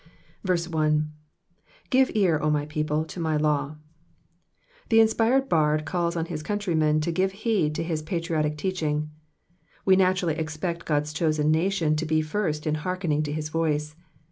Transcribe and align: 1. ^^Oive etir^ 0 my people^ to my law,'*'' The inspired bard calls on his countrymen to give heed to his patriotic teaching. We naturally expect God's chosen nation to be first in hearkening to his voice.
1. 0.41 0.57
^^Oive 0.57 1.09
etir^ 2.15 2.39
0 2.39 2.49
my 2.49 2.65
people^ 2.65 3.07
to 3.07 3.19
my 3.19 3.37
law,'*'' 3.37 3.75
The 4.89 4.99
inspired 4.99 5.47
bard 5.47 5.85
calls 5.85 6.15
on 6.15 6.25
his 6.25 6.41
countrymen 6.41 7.01
to 7.01 7.11
give 7.11 7.33
heed 7.45 7.75
to 7.75 7.83
his 7.83 8.01
patriotic 8.01 8.57
teaching. 8.57 9.11
We 9.85 9.95
naturally 9.95 10.33
expect 10.37 10.85
God's 10.87 11.13
chosen 11.13 11.51
nation 11.51 11.95
to 11.97 12.07
be 12.07 12.23
first 12.23 12.65
in 12.65 12.77
hearkening 12.81 13.21
to 13.21 13.31
his 13.31 13.49
voice. 13.49 13.95